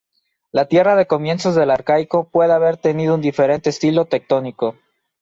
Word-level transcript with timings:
La 0.51 0.65
Tierra 0.65 0.95
de 0.95 1.05
comienzos 1.05 1.53
del 1.53 1.69
Arcaico 1.69 2.27
puede 2.27 2.53
haber 2.53 2.77
tenido 2.77 3.13
un 3.13 3.21
diferente 3.21 3.69
estilo 3.69 4.05
tectónico. 4.05 4.75